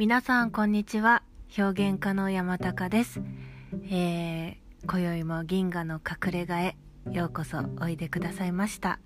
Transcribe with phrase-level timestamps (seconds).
[0.00, 1.22] 皆さんこんにちは。
[1.58, 3.20] 表現家の山高です、
[3.90, 6.76] えー、今宵も銀河の隠れ家へ
[7.12, 8.98] ようこそおいでくださいました。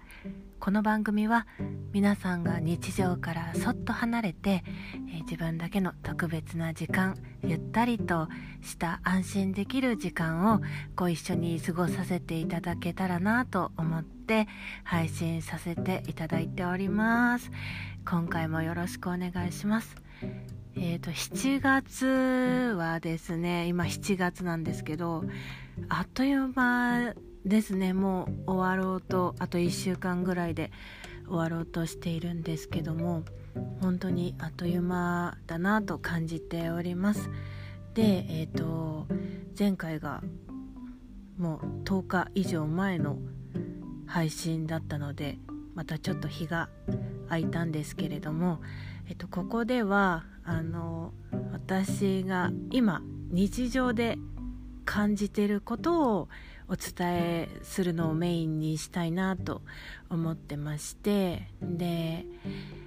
[0.60, 1.48] この番組は
[1.92, 4.62] 皆さんが日常からそっと離れて、
[5.08, 8.28] えー自分だけの特別な時間ゆったりと
[8.62, 10.60] した安心できる時間を
[10.94, 14.46] ご一緒に過ごさせていただけたらなと思って
[14.84, 17.50] 配信させていただいております。
[18.08, 19.96] 今回もよろしくお願いします。
[20.76, 22.06] えー、と7月
[22.76, 25.24] はですね今7月なんですけど
[25.88, 27.92] あっという間ですね。
[27.92, 30.72] もう終わろうとあと1週間ぐらいで
[31.26, 33.22] 終わろうとしているんですけども
[33.80, 37.30] 本当にあっという間だなと感じております。
[37.94, 39.06] でえっ、と
[39.58, 40.22] 前回が
[41.38, 43.18] もう10日以上前の
[44.06, 45.38] 配信だったので
[45.74, 46.68] またちょっと日が
[47.28, 48.60] 空いたんですけれども、
[49.06, 51.12] えっと、ここではあの
[51.52, 54.18] 私が今日常で
[54.84, 56.28] 感じていることを
[56.68, 59.62] お伝えするのをメインにしたいなと
[60.08, 62.24] 思ってましてで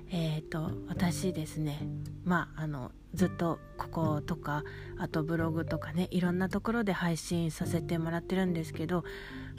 [0.09, 1.79] えっ、と私ですね
[2.27, 4.63] まああのずっとこことか
[4.99, 9.05] あとブログとかねいろんなところで配信させてもらってるんですけど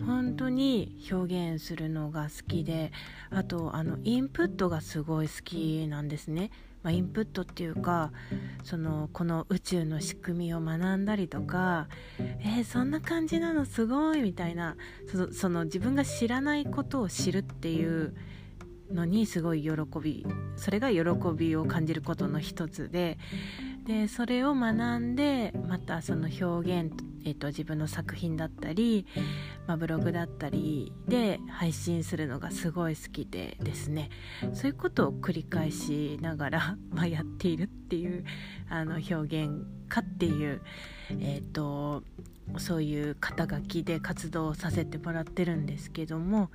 [0.05, 2.93] 本当に表現するのが好きで
[3.31, 6.51] あとあのインプットがすごい好きなんですね。
[6.83, 8.13] まあ、インプットっていうか
[8.63, 11.89] そのこの宇宙の仕組みを学んだりとか
[12.21, 14.77] えー、そんな感じなのすごいみたいな
[15.11, 18.15] そその自分が知らないことを知るっていう
[18.93, 19.71] のにすごい喜
[20.03, 21.01] びそれが喜
[21.37, 23.19] びを感じることの一つで
[23.89, 26.93] でそれを学んでまたその表現、
[27.25, 29.07] えー、と自分の作品だったり、
[29.67, 34.11] まあ、ブログだったりで配信するのがすごい好きでですね。
[34.53, 38.25] そういうことを繰り返しながら、 まあ、やっているっていう
[38.69, 40.61] あの表現家っていう、
[41.19, 42.05] えー、と
[42.59, 46.51] そういう肩書きで活動させてもらってるんですけども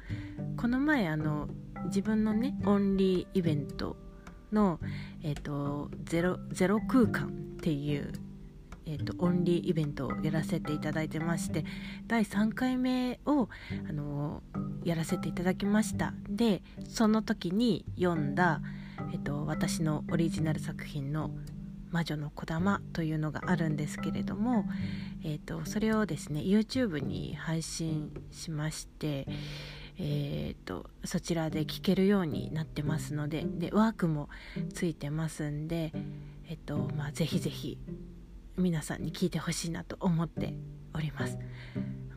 [0.58, 1.50] この前あの
[1.86, 4.03] 自分のねオンリーイベント
[4.54, 4.80] の、
[5.24, 7.32] えーと、ゼロゼロ空間っ
[7.62, 8.12] ていう、
[8.86, 11.66] えーと、オンリーイベントをやらせていただいてまして
[12.08, 13.50] 第3回目を、
[13.90, 14.44] あの
[14.84, 16.14] やらせていただきました。
[16.30, 18.62] でその時に読んだ、
[19.12, 21.32] えーと、私のオリジナル作品の
[21.92, 24.66] 「魔女の小玉」というのがあるんですけれども、
[25.24, 29.28] えー、とそれをですね YouTube に配信しまして
[29.98, 34.30] えーと、そちらで聞けるようになってますのででワークも
[34.74, 35.92] ついてますんで、
[36.50, 37.78] えっとまあ、ぜひぜひ
[38.58, 40.54] 皆さんに聞いてほしいなと思って
[40.94, 41.38] おります。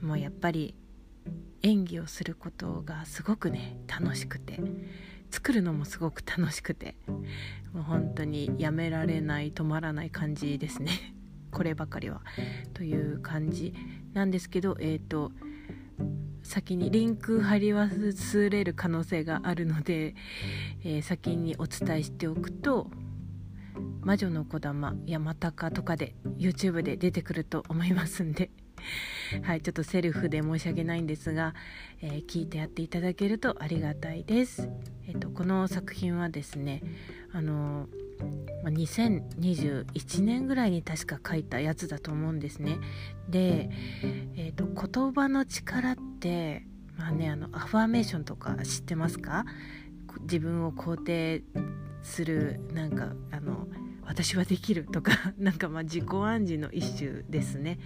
[0.03, 0.75] もうやっぱり
[1.63, 4.61] 演技をすることがすごくね楽しくて
[5.31, 6.95] 作るのもすごく楽しくて
[7.73, 11.15] もう本当にやめられない止まらない感じですね。
[11.51, 12.21] こればかりは。
[12.75, 13.75] という感じ
[14.13, 15.33] なんですけどえっ、ー、と
[16.47, 20.15] 先にリンク貼り忘れる可能性があるので、
[20.85, 22.91] えー、先にお伝えしておくと
[24.01, 28.51] 「魔女の子玉山高」とかで YouTube で出てくると思いますんで
[29.43, 31.55] はいちょっとセルフで申し訳ないんですが、
[32.01, 34.69] えー、聞いてやっていただけるとありがたいです。
[35.09, 36.83] えーと、この作品はですね
[37.33, 38.07] あのー
[38.77, 42.79] 2021年ぐらいに確か書いたやつだと思うんですね。
[43.29, 43.71] で、
[44.37, 46.65] えーと、言葉の力って
[46.97, 49.45] まあねあのアファーメーションとか知ってますか？
[50.23, 51.43] 自分を肯定
[52.03, 53.67] するなんかあの
[54.07, 57.79] 私はできるとか なんかまあ自己暗示の一種ですね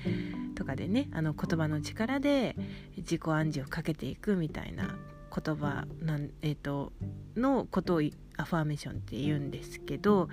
[0.54, 2.56] とかでねあの言葉の力で
[2.98, 4.96] 自己暗示をかけていくみたいな
[5.30, 6.92] 言葉なん、えーと、
[7.36, 8.02] のことを
[8.36, 10.28] アファーメーションって言うんですけど、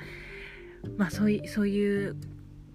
[0.98, 2.16] まあ、そういうそういう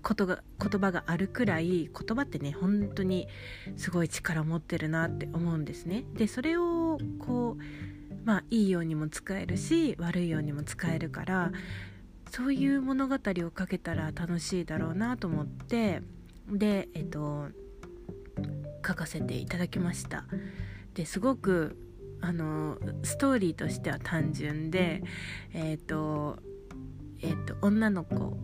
[0.02, 3.28] ことが言葉があるくらい言葉ってね本当に
[3.76, 6.04] すごい力を持ってるなって思うんですね。
[6.14, 11.52] でそれをこうまあいいようにも使えるし悪いようにも使えるから
[12.30, 13.18] そういう物語を
[13.56, 16.02] 書けたら楽しいだろうなと思って
[16.48, 17.48] でえっと
[18.86, 20.24] 書かせていただきました。
[20.94, 21.76] ですごく
[22.20, 25.02] あのストーリーとしては単純で
[25.52, 26.38] えっ、と
[27.22, 28.36] え、ー、と女の子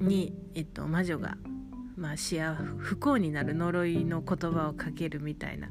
[0.00, 1.36] に、えっ、ー、と、魔女が
[1.98, 2.40] まあ、幸
[2.78, 5.68] 不幸になる呪いの言葉をかけるみたいな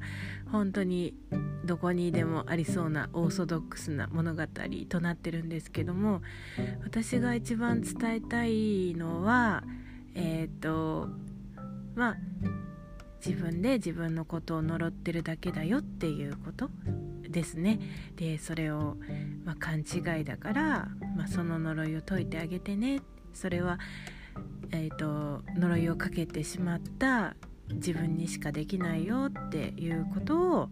[0.51, 1.15] 本当に
[1.63, 4.43] どこにでもありそうなオーソドックスな物語
[4.89, 6.21] となってるんですけども
[6.83, 9.63] 私が一番伝えたいのは
[10.15, 11.07] えっ、ー、と
[11.95, 12.17] まあ
[13.25, 16.69] 自分で自分のことを呪ってるだけだよっていうこと。
[17.29, 17.79] ですね
[18.15, 18.97] でそれを、
[19.45, 23.01] まあ、勘違いだから、まあ、その呪いを解いてあげてね
[23.33, 23.79] それは、
[24.71, 27.35] えーと、呪いをかけてしまった
[27.69, 30.69] 自分にしかできないよっていうことを、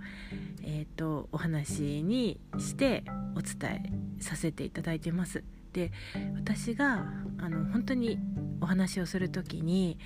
[0.63, 3.03] えーと、お話にして
[3.35, 3.83] お伝
[4.19, 5.43] えさせていただいてます。
[5.73, 5.91] で
[6.35, 7.05] 私が
[7.37, 8.17] あの本当に
[8.61, 9.99] お話をする時に、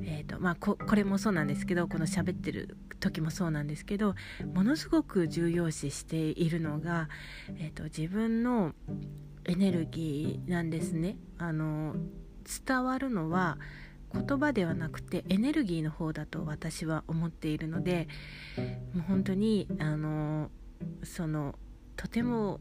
[0.00, 4.14] えーとまあ、ここれもそうなんですけどこの喋ってる時もそうなんですけど
[4.52, 7.08] ものすごく重要視しているのが、
[7.58, 8.74] えーと、自分の
[9.44, 11.16] エネルギーなんですね。
[11.38, 11.94] あの
[12.66, 13.58] 伝わるのは
[14.12, 18.06] 言葉ではなくてエネルギーの方だと私は思っているので
[18.94, 20.50] もう本当にあの
[21.02, 21.58] その
[21.96, 22.60] とても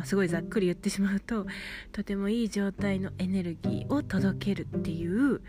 [0.00, 1.46] まあ、すごいざっくり言ってしまうと
[1.92, 5.42] とてもいい状態のエネルギーを届けるっていう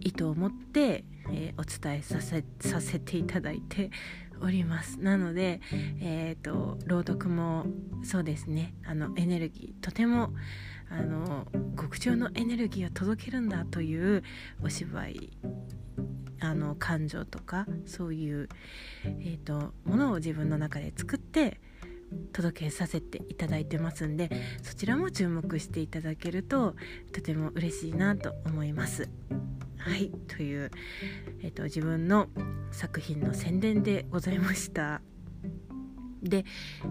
[0.00, 3.92] 意図を持って、えー、お伝えさせさせていただいて
[4.40, 4.98] おります。
[4.98, 5.60] なので、
[6.00, 7.66] えーと、朗読も
[8.02, 8.74] そうですね。
[8.84, 10.32] あのエネルギーとても
[10.90, 11.46] あの
[11.80, 14.24] 極上のエネルギーを届けるんだという
[14.64, 15.30] お芝居
[16.40, 18.48] あの感情とかそういう、
[19.04, 21.60] えーとものを自分の中で作って
[22.32, 24.30] 届けさせていただいてますんで
[24.62, 26.74] そちらも注目していただけると
[27.12, 29.08] とても嬉しいなと思います。
[29.78, 30.70] はいという、
[31.40, 32.28] えーと、自分の
[32.70, 35.02] 作品の宣伝でございました。
[36.22, 36.44] で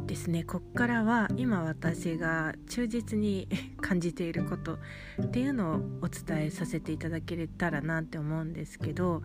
[0.07, 3.47] ですねこっからは今私が忠実に
[3.79, 4.77] 感じていること
[5.21, 9.23] っていうのをお伝えさせていただけたらなって思うんですけど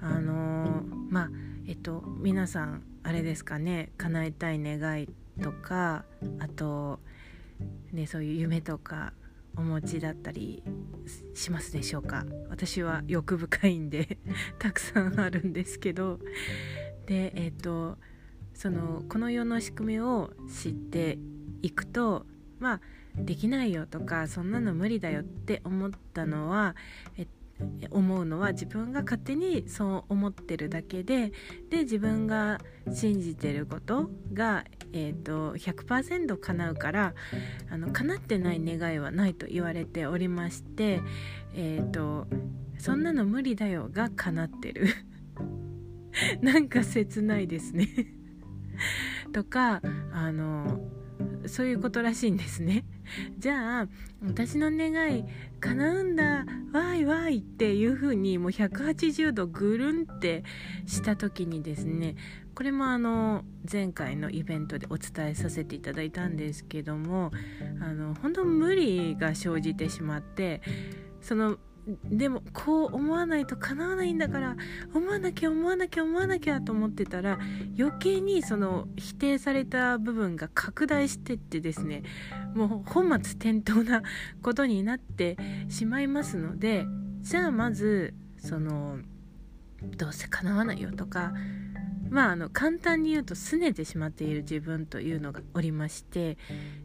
[0.00, 1.30] あのー、まあ
[1.66, 5.08] えっと皆さんあれですかね叶えたい願い
[5.42, 6.04] とか
[6.38, 7.00] あと
[7.92, 9.12] ねそういう夢とか
[9.56, 10.62] お持ちだったり
[11.34, 12.24] しますでしょうか。
[12.48, 14.18] 私は欲深いんで
[14.58, 16.20] たくさんあるんですけど。
[17.06, 17.98] でえっ、と
[18.54, 21.18] そのこの世の仕組みを知って
[21.62, 22.26] いくと
[22.60, 22.80] まあ
[23.16, 26.76] できないよとかそんなの無理だよって思ったのは、
[27.16, 27.28] えっ
[27.90, 31.32] 思うのは自分が勝手にそう思ってるだけで
[31.70, 32.58] で自分が
[32.92, 37.14] 信じてることが、えーと、100%叶うから
[37.70, 41.00] あの叶ってない願いはないと言われておりまして、
[41.54, 42.26] えーと、
[42.78, 44.88] そんなの無理だよが叶ってる
[46.42, 47.88] なんか切ないですね
[49.32, 49.80] とか
[50.12, 50.88] あの
[51.46, 52.84] そういうことらしいんですね。
[53.38, 53.88] じゃあ
[54.24, 55.24] 私の願い
[55.60, 60.44] 叶うんだわいわいっていう風にもう180度ぐるんって
[60.86, 62.16] した時にですね
[62.54, 67.30] これもあの前回のイベントでお伝えさせていただいたんですけども
[67.80, 70.60] あの本当無理が生じてしまって
[71.20, 71.58] その
[72.04, 74.56] でもこう思わないと叶わないんだから
[74.94, 77.40] 思わなきゃ思わなきゃ思わなきゃと思ってたら
[77.76, 82.04] 余計にその否定された部分が拡大してってですね
[82.54, 84.02] もう本末転倒な
[84.42, 85.36] ことになって
[85.68, 86.86] しまいますので
[87.22, 88.98] じゃあまずその
[89.96, 91.32] どうせ叶わないよとか
[92.10, 96.36] まああの簡単に言うと拗ねてしまっている自分というのがおりまして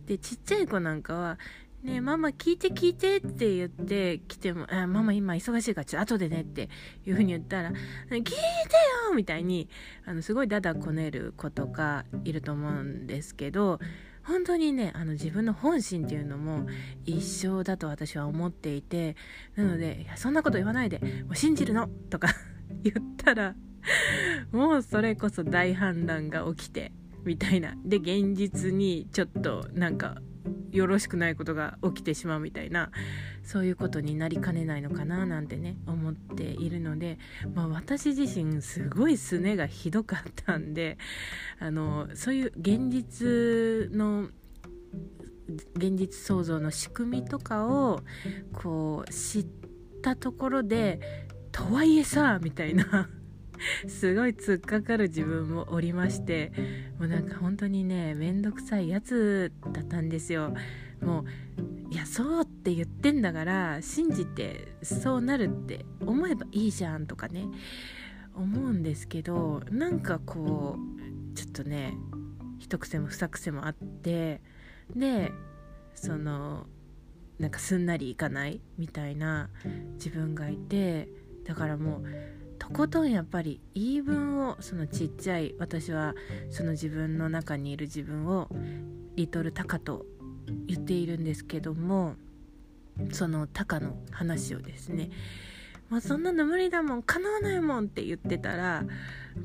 [0.07, 1.37] でちっちゃい子なんかは
[1.83, 6.69] ねママ聞いて聞いてって言って来ても、あママ今忙しいからちょっと後でねって
[7.05, 7.71] いう風に言ったら、
[8.09, 9.69] 聞いてよみたいに、
[10.05, 13.79] あの、すごいダダこねる子とかいると思うんですけど、
[14.23, 16.67] 本当にね、あの自分の本心っていうのも
[17.05, 19.15] 一生だと私は思っていて、
[19.55, 22.29] なので、いや、そんなこと言わないで、もう信じるのとか
[22.83, 23.55] 言ったら、
[24.51, 26.91] もうそれこそ大反乱が起きて、
[27.23, 27.75] みたいな。
[27.85, 30.17] で、現実にちょっとなんか
[30.71, 32.91] よろしくないことが起きてしまうみたいな
[33.43, 37.17] そういうことになりかねないのかななんてね思っているので、
[37.53, 40.97] まあ、私自身すごいすねがひどかったんで
[41.59, 44.29] あのそういう現実の
[45.75, 48.01] 現実創造の仕組みとかを
[48.53, 49.47] こう知っ
[50.01, 50.99] たところで
[51.51, 53.09] とはいえさみたいな
[53.87, 56.51] すごい突っかかる自分もおりまして
[56.99, 60.53] もうなんか本当にねめんどくさいやつだったんですよ。
[61.01, 67.45] もういやそうって言ってんだから信じてそうなるって思えばいいじゃんとかね
[68.35, 71.93] 思うんですけどなんかこうちょっとね
[72.59, 74.41] 一癖も二癖もあって
[74.95, 75.31] で
[75.95, 76.67] その
[77.39, 79.49] なんかすんなりいかないみたいな
[79.93, 81.07] 自分がいて
[81.45, 82.03] だからもう
[82.67, 86.15] とことんやっぱり言い分をそのちっちゃい私は
[86.49, 88.49] その自分の中にいる自分を
[89.15, 90.05] リトルタカと
[90.67, 92.15] 言っているんですけども
[93.13, 95.09] そのタカの話をですね。
[95.89, 98.83] もうそんなの無理だもん叶わないもんって言ってたら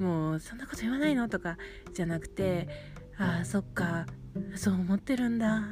[0.01, 1.57] もうそんなこと言わないのとか
[1.95, 2.67] じゃなくて
[3.17, 4.07] ああそっか
[4.57, 5.63] そう思ってるんだ。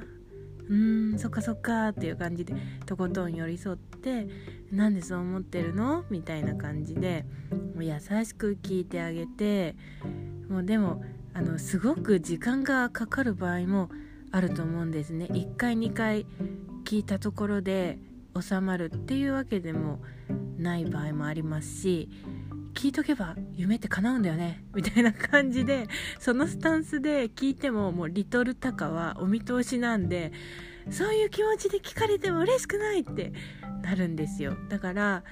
[0.73, 2.55] ーんそっかそっかっていう感じで
[2.87, 4.29] とことん寄り添って
[4.71, 6.05] なんでそう思ってるの？
[6.11, 7.25] みたいな感じで
[7.75, 9.77] もう優しく聞いてあげて
[10.49, 13.91] もうでもあのすごく時間がかかる場合も
[14.33, 15.27] あると思うんですね。
[15.27, 16.27] 1回2回
[16.85, 17.99] 聞いたところで
[18.41, 20.01] 収まるっていうわけでも
[20.59, 22.09] ない場合もありますし
[22.75, 24.65] 聞いとけば夢って叶うんだよね。
[24.75, 25.87] みたいな感じで
[26.19, 30.33] そのスタンスで聞いてももうリトルタカはお見通しなんで
[30.91, 33.33] そういう気持ちで聞かれても嬉しくないって
[33.83, 34.57] なるんですよ。
[34.69, 35.25] だから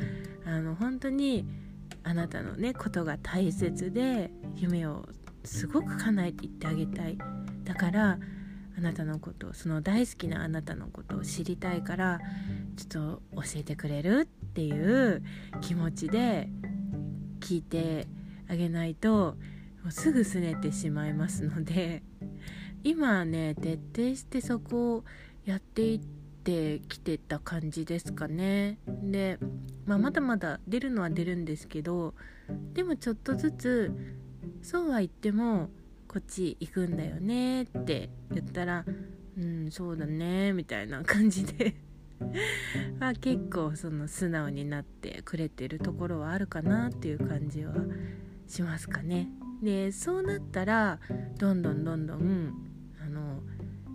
[0.44, 1.46] あの本当に
[2.04, 5.06] あなたのねことが大切で夢を
[5.44, 7.18] すごく叶えていってあげたい。
[7.64, 8.18] だから
[8.76, 12.20] あなたのことその大好きなあなたのことを知りたいから
[12.76, 15.22] ちょっと教えてくれるっていう
[15.60, 16.48] 気持ちで
[17.40, 18.06] 聞いて
[18.48, 19.36] あげないと
[19.90, 22.02] すぐ拗ねてしまいますので
[22.84, 25.04] 今ね徹底してそこを
[25.44, 26.00] やっていっ
[26.44, 28.78] てきてた感じですかね。
[28.86, 29.38] で、
[29.86, 32.14] まあ、まだまだ出るのは出るんですけど
[32.74, 33.92] でもちょっとずつ
[34.62, 35.70] そうは言っても
[36.06, 38.84] こっち行くんだよねって言ったら
[39.36, 41.76] うんそうだねみたいな感じで
[42.98, 47.74] まあ結構その素直になってくれてるところはあるかなっていう感じは
[48.46, 49.28] しますかね。
[49.62, 51.00] でそうなったら
[51.38, 52.54] どんどんどんどん
[53.04, 53.42] あの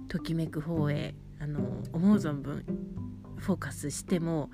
[0.07, 2.63] ときめく方へあの思う存分
[3.37, 4.49] フォーカスしても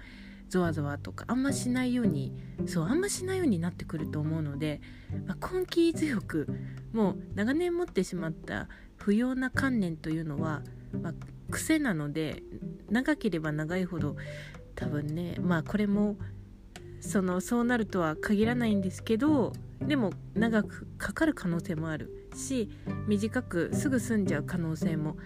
[0.49, 2.33] ゾワゾワとかあんましないように
[2.65, 4.81] そうあんましないようになってくると思うので、
[5.27, 6.47] まあ、根気強く
[6.91, 10.61] もう長年持ってしまった不要な観念というのは、
[11.01, 11.13] まあ、
[11.49, 12.43] 癖なので
[12.89, 14.15] 長ければ長いほど
[14.75, 16.17] 多分ねまあこれも
[17.01, 22.69] そのそうなるとは限らないんですけどでも長くかかる可能性もあるし
[23.07, 25.17] 短くすぐ済んじゃう可能性も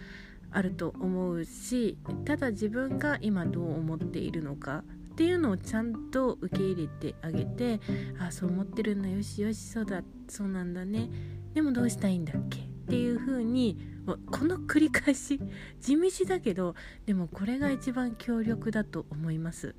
[0.51, 7.79] あると思うしただ自分が今どう思っているのかっていうのをちゃんと受け入れてあげて
[8.19, 11.09] あそう思ってるんだよしよしそうだそうなんだね
[11.53, 15.39] でもどうしたいんだっけっていう風にこの繰り返し
[15.79, 16.75] 地道だけど
[17.05, 19.75] でもこれが一番強力だと思います。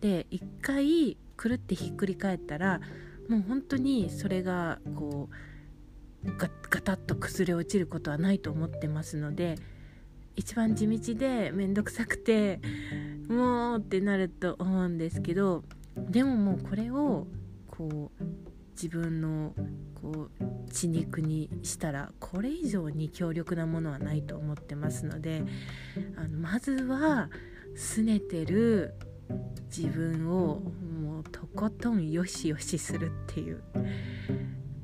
[0.00, 2.80] で一回くるってひっくり返ったら
[3.28, 5.28] もう本当にそれがこ
[6.24, 9.56] うガガタッと崩れ落ちることはないと思ってますので
[10.34, 12.60] 一番地道で面倒くさくて
[13.28, 15.64] もうってなると思うんですけど
[15.96, 17.26] でももうこれを
[17.66, 18.24] こう
[18.72, 19.54] 自分の
[20.06, 25.42] こう血肉にしたらこれ以上に強力なものはないと思ってますので
[26.16, 27.28] あのまずは
[27.76, 28.94] 拗ねてる
[29.76, 30.60] 自分を
[31.02, 33.62] もうとことんよしよしするっていう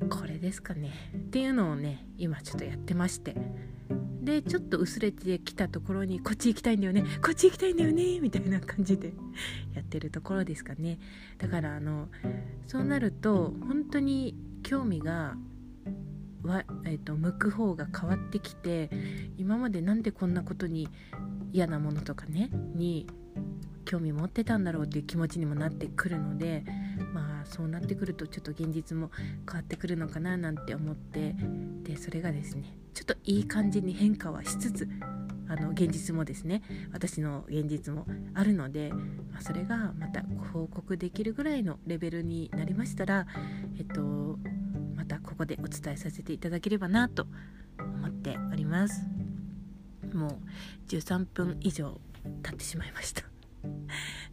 [0.09, 0.91] これですかね。
[1.15, 3.35] っていうのをね今ちょっとやってまして。
[4.23, 9.11] でちょっと薄れてきたところにこっち行きたいんだよねこっち行きたいんだよねみたいな感じで
[9.75, 10.97] やってるところですかね。
[11.37, 12.09] だからあの
[12.67, 15.35] そうなると本当に興味が
[16.43, 18.89] わ、えーと、向く方が変わってきて
[19.37, 20.89] 今までなんでこんなことに
[21.51, 23.07] 嫌なものとかねに
[23.85, 26.63] 興味持ってたんだろうっていう気持ちにもなってくるので
[27.13, 29.11] まあそうなってくるとちょっと現実も
[29.47, 31.35] 変わってくるのかななんて思って
[31.83, 34.87] でそれがですねちょっといい感じに変化はしつつ
[35.47, 38.91] あの現実もですね私の現実もあるので、
[39.31, 43.27] まあ、それがまた報告できるぐらいのレベルになりましたら
[43.77, 44.39] えっと
[45.43, 47.27] ここでお伝えさせていただければなと
[47.77, 49.03] 思っております。
[50.13, 50.31] もう
[50.87, 51.99] 13分以上
[52.43, 53.23] 経ってしまいました。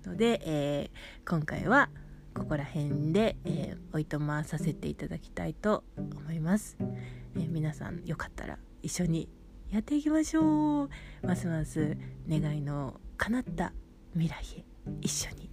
[0.07, 1.91] ので、えー、今回は
[2.33, 9.29] ここら辺で、えー、おいとまさせていただきたいと思います、えー、皆さんよかったら一緒に
[9.71, 10.91] やっていきましょう。
[11.27, 11.97] ますます
[12.29, 13.73] 願いの叶った
[14.13, 14.65] 未来へ
[15.01, 15.51] 一緒に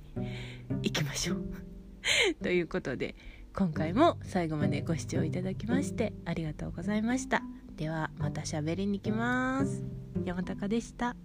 [0.83, 1.43] 行きましょう。
[2.43, 3.15] ということで
[3.57, 7.41] 今回も最後までご視聴いただきましてありがとうございました。
[7.75, 9.83] ではまた喋りに行きます。
[10.25, 11.15] 山高でした。